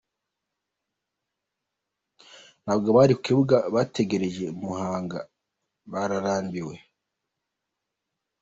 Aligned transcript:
Ntabwo 2.63 2.87
abari 2.91 3.13
ku 3.15 3.21
kibuga 3.27 3.55
bategereje 3.75 4.45
Muhanga 4.59 5.19
barambiwe. 5.91 6.75